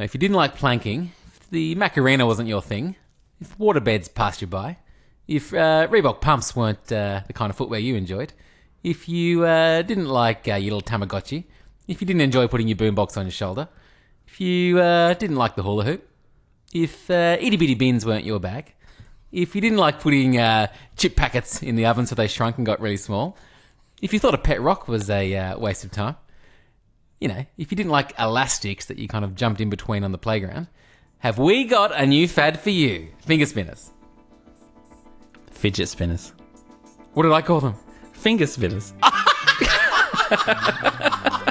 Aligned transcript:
Now, 0.00 0.04
if 0.04 0.14
you 0.14 0.18
didn't 0.18 0.38
like 0.38 0.56
planking, 0.56 1.12
if 1.26 1.50
the 1.50 1.74
Macarena 1.74 2.24
wasn't 2.24 2.48
your 2.48 2.62
thing, 2.62 2.96
if 3.38 3.58
waterbeds 3.58 4.14
passed 4.14 4.40
you 4.40 4.46
by, 4.46 4.78
if 5.28 5.52
uh, 5.52 5.88
Reebok 5.88 6.22
pumps 6.22 6.56
weren't 6.56 6.90
uh, 6.90 7.20
the 7.26 7.34
kind 7.34 7.50
of 7.50 7.56
footwear 7.56 7.80
you 7.80 7.96
enjoyed, 7.96 8.32
if 8.82 9.10
you 9.10 9.44
uh, 9.44 9.82
didn't 9.82 10.08
like 10.08 10.48
uh, 10.48 10.54
your 10.54 10.76
little 10.76 10.80
Tamagotchi, 10.80 11.44
if 11.86 12.00
you 12.00 12.06
didn't 12.06 12.22
enjoy 12.22 12.48
putting 12.48 12.66
your 12.66 12.78
boombox 12.78 13.18
on 13.18 13.26
your 13.26 13.30
shoulder, 13.30 13.68
if 14.26 14.40
you 14.40 14.80
uh, 14.80 15.12
didn't 15.12 15.36
like 15.36 15.54
the 15.54 15.62
hula 15.62 15.84
hoop, 15.84 16.08
if 16.72 17.10
uh, 17.10 17.36
itty 17.38 17.58
bitty 17.58 17.74
bins 17.74 18.06
weren't 18.06 18.24
your 18.24 18.40
bag, 18.40 18.72
if 19.32 19.54
you 19.54 19.60
didn't 19.60 19.76
like 19.76 20.00
putting 20.00 20.32
chip 20.96 21.14
packets 21.14 21.62
in 21.62 21.76
the 21.76 21.84
oven 21.84 22.06
so 22.06 22.14
they 22.14 22.26
shrunk 22.26 22.56
and 22.56 22.64
got 22.64 22.80
really 22.80 22.96
small, 22.96 23.36
if 24.00 24.14
you 24.14 24.18
thought 24.18 24.32
a 24.32 24.38
pet 24.38 24.62
rock 24.62 24.88
was 24.88 25.10
a 25.10 25.54
waste 25.58 25.84
of 25.84 25.90
time, 25.90 26.16
you 27.20 27.28
know, 27.28 27.44
if 27.58 27.70
you 27.70 27.76
didn't 27.76 27.92
like 27.92 28.18
elastics 28.18 28.86
that 28.86 28.98
you 28.98 29.06
kind 29.06 29.24
of 29.24 29.34
jumped 29.34 29.60
in 29.60 29.70
between 29.70 30.04
on 30.04 30.12
the 30.12 30.18
playground, 30.18 30.68
have 31.18 31.38
we 31.38 31.64
got 31.64 31.94
a 31.94 32.06
new 32.06 32.26
fad 32.26 32.58
for 32.58 32.70
you? 32.70 33.08
Finger 33.26 33.46
spinners. 33.46 33.90
Fidget 35.50 35.88
spinners. 35.88 36.32
What 37.12 37.24
did 37.24 37.32
I 37.32 37.42
call 37.42 37.60
them? 37.60 37.74
Finger 38.12 38.46
spinners. 38.46 38.94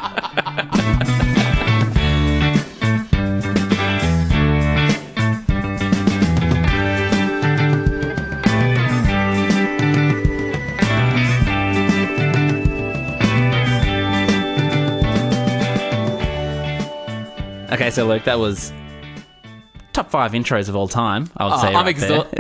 okay, 17.80 17.92
so 17.92 18.06
Luke, 18.06 18.26
that 18.26 18.38
was 18.40 18.74
top 19.94 20.12
five 20.12 20.34
intros 20.34 20.68
of 20.68 20.76
all 20.76 20.90
time. 20.90 21.30
I 21.38 21.46
would 21.46 21.54
Oh, 21.54 21.62
say. 21.62 21.68
I'm, 21.74 21.86
right 21.86 21.96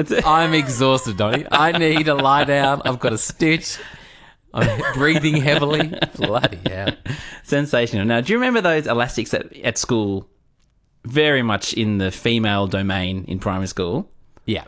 there. 0.08 0.22
I'm 0.26 0.54
exhausted, 0.54 1.16
Donny. 1.16 1.46
I 1.50 1.72
need 1.72 2.08
to 2.08 2.14
lie 2.14 2.44
down. 2.44 2.82
I've 2.84 3.00
got 3.00 3.14
a 3.14 3.18
stitch. 3.18 3.78
I'm 4.54 4.82
breathing 4.96 5.38
heavily. 5.38 5.94
Bloody 6.18 6.60
hell. 6.66 6.90
Sensational. 7.44 8.04
Now, 8.04 8.20
do 8.20 8.34
you 8.34 8.40
remember 8.40 8.60
those 8.60 8.86
elastics 8.86 9.34
at, 9.34 9.56
at 9.60 9.78
school? 9.78 10.30
Very 11.06 11.42
much 11.42 11.74
in 11.74 12.00
the 12.00 12.12
female 12.12 12.68
domain 12.68 13.24
in 13.30 13.40
primary 13.40 13.68
school. 13.68 14.12
Yeah. 14.46 14.66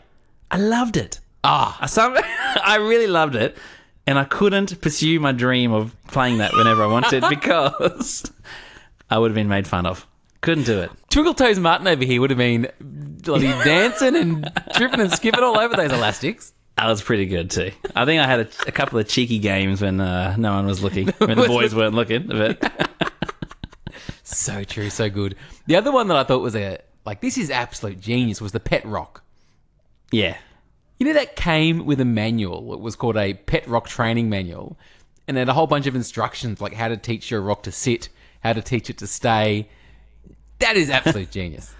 I 0.50 0.56
loved 0.56 0.96
it. 0.96 1.20
Ah, 1.44 1.76
I 1.82 1.86
Some, 1.86 2.16
I 2.64 2.76
really 2.76 3.08
loved 3.08 3.34
it, 3.34 3.58
and 4.06 4.18
I 4.18 4.24
couldn't 4.24 4.80
pursue 4.80 5.20
my 5.20 5.32
dream 5.32 5.72
of 5.72 5.94
playing 6.08 6.38
that 6.38 6.54
whenever 6.54 6.82
I 6.82 6.86
wanted 6.86 7.24
because 7.28 8.32
I 9.10 9.18
would 9.18 9.30
have 9.32 9.34
been 9.34 9.48
made 9.48 9.66
fun 9.68 9.84
of. 9.84 10.06
Couldn't 10.42 10.64
do 10.64 10.80
it. 10.80 10.90
Twinkle 11.08 11.34
Toes 11.34 11.58
Martin 11.58 11.86
over 11.86 12.04
here 12.04 12.20
would 12.20 12.30
have 12.30 12.38
been 12.38 12.68
bloody 12.80 13.46
dancing 13.64 14.16
and 14.16 14.50
tripping 14.74 15.00
and 15.00 15.10
skipping 15.10 15.42
all 15.42 15.58
over 15.58 15.74
those 15.76 15.92
elastics. 15.92 16.52
That 16.76 16.86
was 16.88 17.02
pretty 17.02 17.26
good 17.26 17.50
too. 17.50 17.70
I 17.94 18.04
think 18.04 18.20
I 18.20 18.26
had 18.26 18.40
a, 18.40 18.48
a 18.66 18.72
couple 18.72 18.98
of 18.98 19.06
cheeky 19.08 19.38
games 19.38 19.80
when 19.82 20.00
uh, 20.00 20.36
no 20.36 20.52
one 20.54 20.66
was 20.66 20.82
looking, 20.82 21.08
when 21.18 21.38
the 21.38 21.46
boys 21.46 21.74
weren't 21.74 21.94
looking. 21.94 22.26
But 22.26 22.90
So 24.24 24.64
true, 24.64 24.90
so 24.90 25.10
good. 25.10 25.36
The 25.66 25.76
other 25.76 25.92
one 25.92 26.08
that 26.08 26.16
I 26.16 26.24
thought 26.24 26.40
was 26.40 26.56
a 26.56 26.78
like 27.04 27.20
this 27.20 27.36
is 27.36 27.50
absolute 27.50 28.00
genius 28.00 28.40
was 28.40 28.52
the 28.52 28.60
pet 28.60 28.84
rock. 28.84 29.22
yeah, 30.10 30.38
You 30.98 31.06
know 31.06 31.12
that 31.14 31.36
came 31.36 31.84
with 31.84 32.00
a 32.00 32.04
manual. 32.04 32.72
It 32.72 32.80
was 32.80 32.96
called 32.96 33.16
a 33.16 33.34
pet 33.34 33.68
rock 33.68 33.86
training 33.88 34.30
manual, 34.30 34.78
and 35.28 35.36
it 35.36 35.40
had 35.40 35.48
a 35.48 35.52
whole 35.52 35.66
bunch 35.66 35.86
of 35.86 35.94
instructions 35.94 36.60
like 36.60 36.72
how 36.74 36.88
to 36.88 36.96
teach 36.96 37.30
your 37.30 37.42
rock 37.42 37.62
to 37.64 37.72
sit, 37.72 38.08
how 38.40 38.52
to 38.54 38.62
teach 38.62 38.88
it 38.90 38.98
to 38.98 39.06
stay. 39.06 39.68
That 40.62 40.76
is 40.76 40.90
absolute 40.90 41.30
genius. 41.38 41.74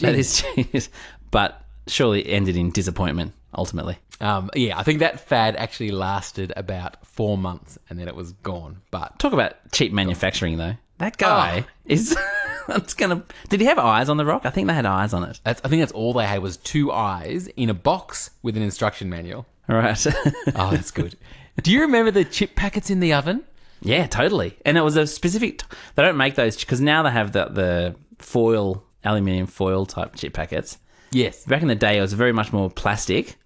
that 0.00 0.14
is 0.14 0.42
genius. 0.42 0.88
But 1.30 1.62
surely 1.86 2.26
ended 2.28 2.56
in 2.56 2.70
disappointment 2.70 3.32
ultimately. 3.56 3.98
Um, 4.20 4.50
yeah, 4.54 4.78
I 4.78 4.82
think 4.82 5.00
that 5.00 5.20
fad 5.20 5.56
actually 5.56 5.90
lasted 5.90 6.52
about 6.56 7.04
four 7.06 7.36
months, 7.36 7.78
and 7.90 7.98
then 7.98 8.06
it 8.08 8.14
was 8.14 8.32
gone. 8.32 8.80
But 8.90 9.18
Talk 9.18 9.32
about 9.32 9.54
cheap 9.72 9.92
manufacturing 9.92 10.58
though. 10.58 10.74
That 10.98 11.16
guy 11.16 11.64
is. 11.86 12.16
It's 12.68 12.94
gonna. 12.94 13.24
Did 13.48 13.60
he 13.60 13.66
have 13.66 13.78
eyes 13.80 14.08
on 14.08 14.18
the 14.18 14.24
rock? 14.24 14.42
I 14.46 14.50
think 14.50 14.68
they 14.68 14.72
had 14.72 14.86
eyes 14.86 15.12
on 15.12 15.24
it. 15.24 15.40
that's, 15.42 15.60
I 15.64 15.68
think 15.68 15.82
that's 15.82 15.90
all 15.90 16.12
they 16.12 16.24
had 16.24 16.40
was 16.42 16.56
two 16.58 16.92
eyes 16.92 17.48
in 17.56 17.68
a 17.68 17.74
box 17.74 18.30
with 18.40 18.56
an 18.56 18.62
instruction 18.62 19.10
manual. 19.10 19.46
All 19.68 19.74
right. 19.74 20.06
Oh, 20.54 20.70
that's 20.70 20.92
good. 20.92 21.16
Do 21.60 21.72
you 21.72 21.80
remember 21.80 22.12
the 22.12 22.24
chip 22.24 22.54
packets 22.54 22.88
in 22.88 23.00
the 23.00 23.14
oven? 23.14 23.42
Yeah, 23.80 24.06
totally. 24.06 24.56
And 24.64 24.78
it 24.78 24.82
was 24.82 24.96
a 24.96 25.08
specific. 25.08 25.62
They 25.96 26.04
don't 26.04 26.16
make 26.16 26.36
those 26.36 26.56
because 26.56 26.80
now 26.80 27.02
they 27.02 27.10
have 27.10 27.32
the 27.32 27.46
the 27.46 27.96
foil, 28.22 28.84
aluminium 29.04 29.46
foil 29.46 29.86
type 29.86 30.14
chip 30.16 30.32
packets. 30.32 30.78
Yes. 31.10 31.44
Back 31.44 31.62
in 31.62 31.68
the 31.68 31.74
day, 31.74 31.98
it 31.98 32.00
was 32.00 32.12
very 32.14 32.32
much 32.32 32.52
more 32.52 32.70
plastic, 32.70 33.36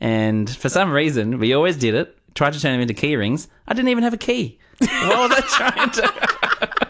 and 0.00 0.48
for 0.48 0.68
some 0.68 0.90
reason, 0.90 1.38
we 1.38 1.52
always 1.52 1.76
did 1.76 1.94
it. 1.94 2.16
Tried 2.34 2.54
to 2.54 2.60
turn 2.60 2.72
them 2.72 2.80
into 2.80 2.94
key 2.94 3.14
rings. 3.16 3.48
I 3.68 3.74
didn't 3.74 3.90
even 3.90 4.04
have 4.04 4.14
a 4.14 4.18
key. 4.18 4.58
what 4.78 5.30
was 5.30 5.32
I 5.32 5.40
trying 5.72 5.90
to? 5.90 6.88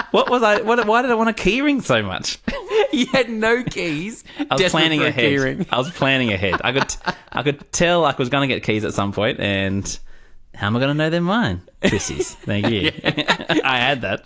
what 0.10 0.30
was 0.30 0.42
I? 0.42 0.62
What, 0.62 0.86
why 0.86 1.02
did 1.02 1.10
I 1.10 1.14
want 1.14 1.28
a 1.28 1.34
key 1.34 1.60
ring 1.60 1.80
so 1.80 2.02
much? 2.02 2.38
You 2.92 3.06
had 3.06 3.30
no 3.30 3.62
keys. 3.62 4.24
I 4.50 4.56
was 4.56 4.72
planning 4.72 5.00
ahead. 5.00 5.68
I 5.70 5.78
was 5.78 5.90
planning 5.90 6.32
ahead. 6.32 6.60
I 6.64 6.72
could, 6.72 6.96
I 7.30 7.44
could 7.44 7.70
tell 7.72 8.04
I 8.04 8.12
was 8.18 8.28
going 8.30 8.48
to 8.48 8.52
get 8.52 8.64
keys 8.64 8.84
at 8.84 8.94
some 8.94 9.12
point, 9.12 9.38
and 9.38 9.96
how 10.54 10.66
am 10.66 10.76
I 10.76 10.80
going 10.80 10.88
to 10.88 10.94
know 10.94 11.10
they're 11.10 11.20
mine? 11.20 11.62
Twisties. 11.82 12.34
Thank 12.34 12.68
you. 12.68 12.92
I 13.64 13.78
had 13.78 14.02
that. 14.02 14.24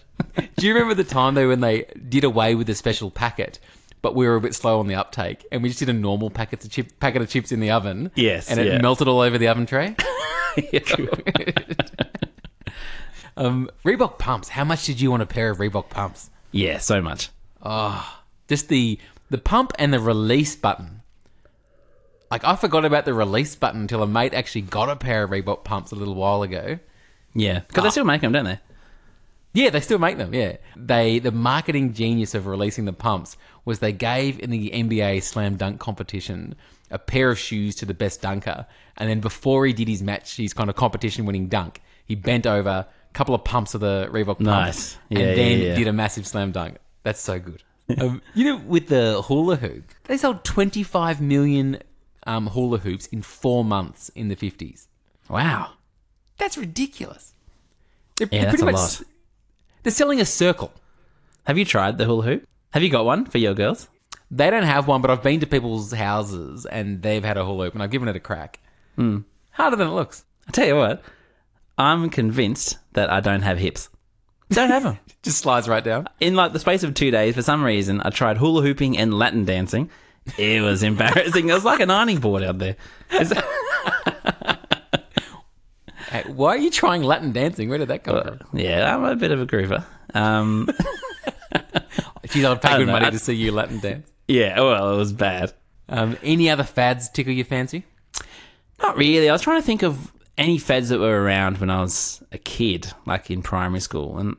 Do 0.56 0.66
you 0.66 0.74
remember 0.74 0.94
the 0.94 1.04
time 1.04 1.34
though 1.34 1.48
when 1.48 1.60
they 1.60 1.84
did 2.08 2.24
away 2.24 2.54
with 2.54 2.66
the 2.66 2.74
special 2.74 3.10
packet, 3.10 3.58
but 4.02 4.14
we 4.14 4.26
were 4.26 4.36
a 4.36 4.40
bit 4.40 4.54
slow 4.54 4.80
on 4.80 4.86
the 4.86 4.94
uptake, 4.94 5.46
and 5.52 5.62
we 5.62 5.68
just 5.68 5.78
did 5.78 5.88
a 5.88 5.92
normal 5.92 6.30
packet 6.30 6.64
of 6.64 6.70
chip 6.70 6.98
packet 6.98 7.22
of 7.22 7.28
chips 7.28 7.52
in 7.52 7.60
the 7.60 7.70
oven? 7.70 8.10
Yes, 8.14 8.50
and 8.50 8.58
it 8.58 8.66
yeah. 8.66 8.80
melted 8.80 9.08
all 9.08 9.20
over 9.20 9.38
the 9.38 9.48
oven 9.48 9.66
tray. 9.66 9.96
um, 13.36 13.70
Reebok 13.84 14.18
pumps. 14.18 14.48
How 14.48 14.64
much 14.64 14.86
did 14.86 15.00
you 15.00 15.10
want 15.10 15.22
a 15.22 15.26
pair 15.26 15.50
of 15.50 15.58
Reebok 15.58 15.88
pumps? 15.90 16.30
yeah, 16.52 16.78
so 16.78 17.00
much. 17.00 17.30
Oh, 17.62 18.22
just 18.48 18.68
the 18.68 18.98
the 19.30 19.38
pump 19.38 19.72
and 19.78 19.92
the 19.92 20.00
release 20.00 20.56
button. 20.56 21.02
Like 22.34 22.42
I 22.42 22.56
forgot 22.56 22.84
about 22.84 23.04
the 23.04 23.14
release 23.14 23.54
button 23.54 23.82
until 23.82 24.02
a 24.02 24.08
mate 24.08 24.34
actually 24.34 24.62
got 24.62 24.90
a 24.90 24.96
pair 24.96 25.22
of 25.22 25.30
Reebok 25.30 25.62
pumps 25.62 25.92
a 25.92 25.94
little 25.94 26.16
while 26.16 26.42
ago. 26.42 26.80
Yeah, 27.32 27.60
because 27.60 27.84
they 27.84 27.90
still 27.90 28.04
make 28.04 28.22
them, 28.22 28.32
don't 28.32 28.44
they? 28.44 28.58
Yeah, 29.52 29.70
they 29.70 29.78
still 29.78 30.00
make 30.00 30.18
them. 30.18 30.34
Yeah, 30.34 30.56
they 30.74 31.20
the 31.20 31.30
marketing 31.30 31.92
genius 31.92 32.34
of 32.34 32.48
releasing 32.48 32.86
the 32.86 32.92
pumps 32.92 33.36
was 33.64 33.78
they 33.78 33.92
gave 33.92 34.40
in 34.40 34.50
the 34.50 34.68
NBA 34.70 35.22
slam 35.22 35.54
dunk 35.54 35.78
competition 35.78 36.56
a 36.90 36.98
pair 36.98 37.30
of 37.30 37.38
shoes 37.38 37.76
to 37.76 37.86
the 37.86 37.94
best 37.94 38.20
dunker, 38.20 38.66
and 38.96 39.08
then 39.08 39.20
before 39.20 39.64
he 39.64 39.72
did 39.72 39.86
his 39.86 40.02
match, 40.02 40.36
his 40.36 40.52
kind 40.52 40.68
of 40.68 40.74
competition 40.74 41.26
winning 41.26 41.46
dunk, 41.46 41.82
he 42.04 42.16
bent 42.16 42.48
over 42.48 42.68
a 42.68 42.88
couple 43.12 43.36
of 43.36 43.44
pumps 43.44 43.74
of 43.74 43.80
the 43.80 44.08
Reebok 44.10 44.38
pumps, 44.38 44.40
Nice. 44.40 44.98
Yeah, 45.08 45.20
and 45.20 45.38
then 45.38 45.60
yeah, 45.60 45.66
yeah. 45.66 45.74
did 45.76 45.86
a 45.86 45.92
massive 45.92 46.26
slam 46.26 46.50
dunk. 46.50 46.78
That's 47.04 47.20
so 47.20 47.38
good. 47.38 47.62
um, 48.00 48.22
you 48.34 48.44
know, 48.44 48.56
with 48.56 48.88
the 48.88 49.22
hula 49.22 49.54
hoop, 49.54 49.84
they 50.08 50.16
sold 50.16 50.42
25 50.42 51.20
million 51.20 51.78
um, 52.26 52.48
hula 52.48 52.78
hoops 52.78 53.06
in 53.06 53.22
four 53.22 53.64
months 53.64 54.08
in 54.10 54.28
the 54.28 54.36
50s. 54.36 54.86
Wow. 55.28 55.72
That's 56.38 56.56
ridiculous. 56.58 57.32
They're, 58.16 58.28
Yeah, 58.30 58.42
they're 58.42 58.50
that's 58.52 58.62
pretty 58.62 58.62
a 58.62 58.72
much 58.72 59.00
lot. 59.00 59.02
they're 59.82 59.92
selling 59.92 60.20
a 60.20 60.24
circle. 60.24 60.72
Have 61.44 61.58
you 61.58 61.64
tried 61.64 61.98
the 61.98 62.04
hula 62.04 62.22
hoop? 62.24 62.46
Have 62.72 62.82
you 62.82 62.90
got 62.90 63.04
one 63.04 63.24
for 63.26 63.38
your 63.38 63.54
girls? 63.54 63.88
They 64.30 64.50
don't 64.50 64.62
have 64.64 64.88
one, 64.88 65.00
but 65.00 65.10
I've 65.10 65.22
been 65.22 65.40
to 65.40 65.46
people's 65.46 65.92
houses 65.92 66.66
and 66.66 67.02
they've 67.02 67.22
had 67.24 67.36
a 67.36 67.44
hula 67.44 67.66
hoop, 67.66 67.74
and 67.74 67.82
I've 67.82 67.90
given 67.90 68.08
it 68.08 68.16
a 68.16 68.20
crack. 68.20 68.58
Hmm. 68.96 69.20
Harder 69.50 69.76
than 69.76 69.88
it 69.88 69.92
looks. 69.92 70.24
I 70.48 70.50
tell 70.50 70.66
you 70.66 70.76
what, 70.76 71.02
I'm 71.78 72.10
convinced 72.10 72.78
that 72.94 73.10
I 73.10 73.20
don't 73.20 73.42
have 73.42 73.58
hips. 73.58 73.88
Don't 74.50 74.70
have 74.70 74.82
them. 74.82 74.98
Just 75.22 75.38
slides 75.38 75.68
right 75.68 75.82
down. 75.84 76.06
In 76.20 76.34
like 76.34 76.52
the 76.52 76.58
space 76.58 76.82
of 76.82 76.94
two 76.94 77.10
days, 77.10 77.34
for 77.34 77.42
some 77.42 77.62
reason, 77.62 78.00
I 78.02 78.10
tried 78.10 78.36
hula 78.38 78.62
hooping 78.62 78.98
and 78.98 79.14
Latin 79.14 79.44
dancing. 79.44 79.90
It 80.38 80.62
was 80.62 80.82
embarrassing. 80.82 81.48
it 81.48 81.52
was 81.54 81.64
like 81.64 81.80
an 81.80 81.90
ironing 81.90 82.18
board 82.18 82.42
out 82.42 82.58
there. 82.58 82.76
Hey, 86.10 86.22
why 86.28 86.50
are 86.54 86.58
you 86.58 86.70
trying 86.70 87.02
Latin 87.02 87.32
dancing? 87.32 87.68
Where 87.68 87.78
did 87.78 87.88
that 87.88 88.04
come 88.04 88.22
from? 88.22 88.58
yeah, 88.58 88.94
I'm 88.94 89.04
a 89.04 89.16
bit 89.16 89.32
of 89.32 89.40
a 89.40 89.46
groover. 89.46 89.84
Um, 90.14 90.68
Geez, 92.30 92.44
I'd 92.44 92.62
pay 92.62 92.78
good 92.78 92.86
money 92.86 93.10
to 93.10 93.18
see 93.18 93.32
you 93.34 93.50
Latin 93.52 93.80
dance. 93.80 94.10
yeah, 94.28 94.60
well, 94.60 94.94
it 94.94 94.96
was 94.96 95.12
bad. 95.12 95.52
Um, 95.88 96.16
any 96.22 96.48
other 96.50 96.62
fads 96.62 97.08
tickle 97.08 97.32
your 97.32 97.44
fancy? 97.44 97.84
Not 98.80 98.96
really. 98.96 99.28
I 99.28 99.32
was 99.32 99.42
trying 99.42 99.60
to 99.60 99.66
think 99.66 99.82
of 99.82 100.12
any 100.38 100.56
fads 100.58 100.88
that 100.90 101.00
were 101.00 101.22
around 101.22 101.58
when 101.58 101.70
I 101.70 101.80
was 101.80 102.22
a 102.32 102.38
kid, 102.38 102.92
like 103.06 103.30
in 103.30 103.42
primary 103.42 103.80
school. 103.80 104.18
And 104.18 104.36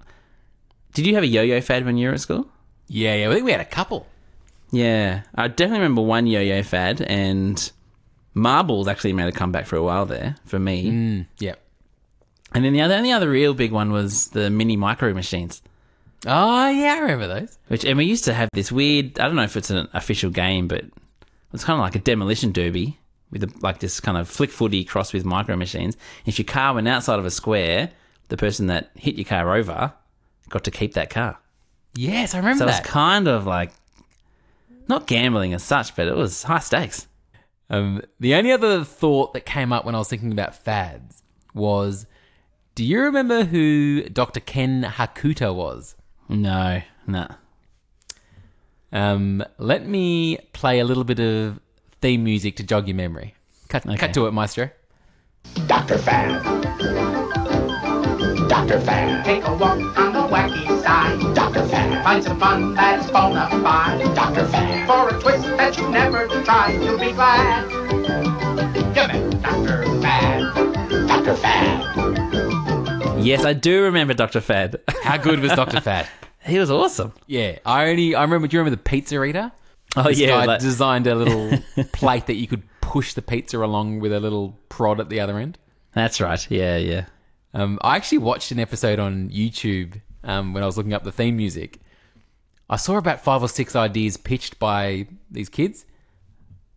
did 0.94 1.06
you 1.06 1.16
have 1.16 1.24
a 1.24 1.28
yo-yo 1.28 1.60
fad 1.62 1.86
when 1.86 1.98
you 1.98 2.08
were 2.08 2.14
at 2.14 2.22
school? 2.22 2.48
Yeah, 2.88 3.16
yeah. 3.16 3.30
I 3.30 3.34
think 3.34 3.46
we 3.46 3.52
had 3.52 3.62
a 3.62 3.66
couple. 3.66 4.08
Yeah, 4.72 5.24
I 5.34 5.48
definitely 5.48 5.80
remember 5.80 6.02
one 6.02 6.28
yo-yo 6.28 6.64
fad, 6.64 7.02
and 7.02 7.72
marbles 8.34 8.88
actually 8.88 9.14
made 9.14 9.28
a 9.28 9.32
comeback 9.32 9.66
for 9.66 9.76
a 9.76 9.84
while 9.84 10.06
there 10.06 10.36
for 10.46 10.60
me. 10.60 10.92
Mm, 10.92 11.28
yeah. 11.40 11.56
And 12.54 12.64
then 12.64 12.74
the 12.74 12.82
other, 12.82 12.96
only 12.96 13.12
other 13.12 13.30
real 13.30 13.54
big 13.54 13.72
one 13.72 13.92
was 13.92 14.28
the 14.30 14.50
mini 14.50 14.76
micro 14.76 15.14
machines. 15.14 15.62
Oh 16.26 16.70
yeah, 16.70 16.96
I 16.96 17.00
remember 17.00 17.28
those. 17.28 17.58
Which 17.68 17.86
and 17.86 17.98
we 17.98 18.06
used 18.06 18.26
to 18.26 18.34
have 18.34 18.50
this 18.54 18.72
weird. 18.72 19.20
I 19.20 19.28
don't 19.28 19.36
know 19.36 19.44
if 19.44 19.56
it's 19.56 19.70
an 19.70 19.88
official 19.94 20.32
game, 20.32 20.68
but 20.68 20.86
it's 21.54 21.64
kind 21.64 21.80
of 21.80 21.84
like 21.84 21.96
a 21.96 22.00
demolition 22.00 22.52
derby 22.52 22.98
with 23.32 23.44
a, 23.44 23.52
like 23.62 23.80
this 23.80 24.00
kind 24.00 24.18
of 24.18 24.28
flick 24.28 24.50
footy 24.50 24.84
cross 24.84 25.14
with 25.14 25.26
micro 25.26 25.56
machines. 25.56 25.98
If 26.26 26.40
your 26.40 26.46
car 26.46 26.74
went 26.74 26.88
outside 26.88 27.20
of 27.20 27.26
a 27.26 27.32
square, 27.32 27.92
the 28.30 28.38
person 28.38 28.68
that 28.68 28.90
hit 28.96 29.16
your 29.16 29.26
car 29.26 29.56
over 29.56 29.94
got 30.50 30.64
to 30.64 30.72
keep 30.72 30.94
that 30.94 31.10
car. 31.10 31.38
Yes, 31.96 32.34
I 32.34 32.40
remember 32.40 32.66
that. 32.66 32.72
So 32.72 32.78
that. 32.78 32.80
it's 32.82 32.90
kind 32.90 33.28
of 33.28 33.46
like 33.46 33.72
not 34.88 35.08
gambling 35.08 35.54
as 35.54 35.64
such, 35.64 35.96
but 35.96 36.08
it 36.08 36.16
was 36.16 36.44
high 36.44 36.60
stakes. 36.60 37.08
Um, 37.70 38.02
the 38.20 38.36
only 38.36 38.52
other 38.52 38.84
thought 38.84 39.34
that 39.34 39.46
came 39.46 39.74
up 39.74 39.86
when 39.86 39.96
I 39.96 39.98
was 39.98 40.08
thinking 40.10 40.32
about 40.32 40.56
fads 40.56 41.24
was, 41.54 42.06
do 42.76 42.84
you 42.84 43.02
remember 43.02 43.44
who 43.44 44.04
Dr. 44.04 44.40
Ken 44.40 44.84
Hakuta 44.84 45.54
was? 45.54 45.96
No, 46.30 46.82
no. 47.08 47.28
Um, 48.92 49.44
let 49.58 49.88
me 49.88 50.38
play 50.54 50.80
a 50.80 50.86
little 50.86 51.04
bit 51.04 51.20
of 51.20 51.60
theme 52.02 52.24
music 52.24 52.56
to 52.58 52.64
jog 52.64 52.88
your 52.88 52.96
memory. 52.96 53.34
Cut, 53.68 53.86
Okay. 53.86 53.98
cut 53.98 54.14
to 54.14 54.28
it, 54.28 54.32
Maestro. 54.32 54.70
Dr. 55.68 55.98
Fad. 55.98 56.42
Dr. 58.48 58.80
Fad. 58.80 59.26
Take 59.26 59.44
a 59.46 59.54
walk 59.56 59.80
on 59.98 60.14
the 60.14 60.20
wacky 60.28 60.55
side. 60.86 61.34
Dr. 61.36 61.66
Fad. 61.68 62.04
Find 62.04 62.24
some 62.24 62.40
fun 62.40 62.76
that's 62.76 63.10
bona 63.10 63.50
fide. 63.64 64.02
Dr. 64.16 64.46
Fad. 64.48 64.88
For 64.88 65.16
a 65.16 65.20
twist 65.20 65.44
that 65.58 65.76
you 65.78 65.90
never 65.90 66.28
tried, 66.44 66.82
you'll 66.84 67.00
be 67.00 67.12
glad. 67.12 67.68
Give 68.94 69.08
me 69.12 69.30
Dr. 69.42 69.84
Fad. 70.02 70.54
Dr. 71.08 71.36
Fad. 71.36 71.82
Yes, 73.24 73.44
I 73.44 73.54
do 73.54 73.84
remember 73.84 74.14
Dr. 74.14 74.40
Fad. 74.42 74.80
How 75.04 75.18
good 75.18 75.40
was 75.40 75.52
Dr. 75.54 75.82
Fad? 75.88 76.08
he 76.46 76.60
was 76.60 76.70
awesome. 76.70 77.12
Yeah, 77.26 77.58
I 77.66 77.88
only 77.90 78.14
I 78.14 78.22
remember. 78.22 78.48
Do 78.48 78.56
you 78.56 78.60
remember 78.62 78.76
the 78.78 78.84
pizza 78.84 79.24
eater? 79.24 79.52
Oh 79.96 80.04
This 80.04 80.20
yeah, 80.20 80.28
guy 80.28 80.46
like- 80.46 80.60
designed 80.60 81.08
a 81.08 81.16
little 81.16 81.58
plate 81.94 82.28
that 82.28 82.36
you 82.36 82.46
could 82.48 82.62
push 82.82 83.14
the 83.14 83.24
pizza 83.24 83.58
along 83.58 84.00
with 84.02 84.14
a 84.14 84.20
little 84.20 84.60
prod 84.70 85.00
at 85.00 85.10
the 85.10 85.20
other 85.22 85.40
end. 85.40 85.58
that's 85.94 86.22
right. 86.22 86.46
Yeah, 86.52 86.78
yeah. 86.78 87.06
Um, 87.56 87.80
I 87.82 87.96
actually 87.96 88.18
watched 88.20 88.52
an 88.52 88.60
episode 88.60 89.00
on 89.00 89.30
YouTube 89.30 90.02
um, 90.26 90.54
when 90.54 90.64
I 90.64 90.66
was 90.66 90.76
looking 90.76 90.94
up 90.94 91.04
the 91.04 91.12
theme 91.12 91.38
music. 91.38 91.80
I 92.70 92.76
saw 92.78 92.98
about 92.98 93.22
five 93.22 93.42
or 93.42 93.48
six 93.48 93.76
ideas 93.76 94.18
pitched 94.18 94.60
by 94.60 95.08
these 95.30 95.50
kids. 95.50 95.86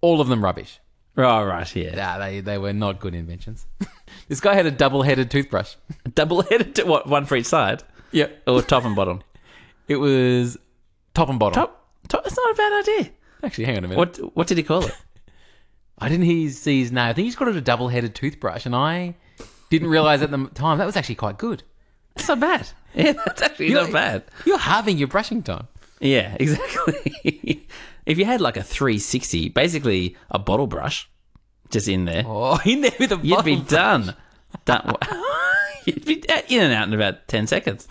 All 0.00 0.20
of 0.20 0.28
them 0.28 0.44
rubbish. 0.44 0.78
Oh, 1.16 1.42
right. 1.42 1.74
Yeah. 1.74 1.96
Nah, 1.96 2.18
they 2.18 2.40
they 2.40 2.58
were 2.58 2.72
not 2.72 3.00
good 3.00 3.14
inventions. 3.14 3.66
this 4.28 4.38
guy 4.38 4.54
had 4.54 4.66
a 4.66 4.70
double-headed 4.70 5.30
toothbrush. 5.30 5.74
Double 6.14 6.42
headed. 6.42 6.76
To 6.76 6.84
what? 6.84 7.08
One 7.08 7.24
for 7.24 7.34
each 7.34 7.46
side, 7.46 7.82
Yep, 8.12 8.42
or 8.46 8.62
top 8.62 8.84
and 8.84 8.94
bottom? 8.94 9.22
it 9.88 9.96
was 9.96 10.56
top 11.14 11.28
and 11.28 11.38
bottom. 11.40 11.54
Top. 11.54 11.88
Top. 12.06 12.22
That's 12.22 12.36
not 12.36 12.52
a 12.52 12.54
bad 12.54 12.72
idea. 12.80 13.10
Actually, 13.42 13.64
hang 13.64 13.78
on 13.78 13.84
a 13.84 13.88
minute. 13.88 13.98
What? 13.98 14.36
What 14.36 14.46
did 14.46 14.58
he 14.58 14.62
call 14.62 14.84
it? 14.84 14.94
I 15.98 16.08
didn't 16.08 16.26
hear 16.26 16.48
see 16.50 16.80
his 16.80 16.92
name. 16.92 17.08
I 17.08 17.12
think 17.12 17.24
he's 17.24 17.34
got 17.34 17.48
a 17.48 17.60
double-headed 17.60 18.14
toothbrush, 18.14 18.64
and 18.66 18.76
I 18.76 19.16
didn't 19.70 19.88
realize 19.88 20.22
at 20.22 20.30
the 20.30 20.46
time 20.54 20.78
that 20.78 20.86
was 20.86 20.96
actually 20.96 21.16
quite 21.16 21.38
good. 21.38 21.64
That's 22.14 22.28
not 22.28 22.38
bad. 22.38 22.68
Yeah, 22.94 23.12
that's 23.12 23.42
actually 23.42 23.70
not 23.74 23.92
bad. 23.92 24.24
You're 24.46 24.58
halving 24.58 24.98
your 24.98 25.08
brushing 25.08 25.42
time. 25.42 25.68
Yeah, 26.00 26.36
exactly. 26.40 27.66
if 28.06 28.18
you 28.18 28.24
had 28.24 28.40
like 28.40 28.56
a 28.56 28.62
360, 28.62 29.50
basically 29.50 30.16
a 30.30 30.38
bottle 30.38 30.66
brush, 30.66 31.08
just 31.70 31.86
in 31.88 32.04
there, 32.06 32.24
Oh, 32.26 32.58
in 32.64 32.80
there 32.80 32.92
with 32.98 33.12
a 33.12 33.16
you'd 33.22 33.44
be 33.44 33.56
bottle. 33.56 33.64
done. 33.76 34.16
Done. 34.64 34.94
you'd 35.84 36.04
be 36.04 36.24
in 36.48 36.62
and 36.62 36.72
out 36.72 36.88
in 36.88 36.94
about 36.94 37.28
10 37.28 37.46
seconds. 37.46 37.86